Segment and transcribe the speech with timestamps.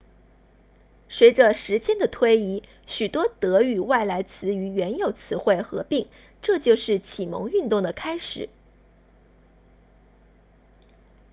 [1.09, 6.07] 随着时间的推移许多德语外来词与原有词汇合并
[6.41, 8.49] 这就是启蒙运动的开始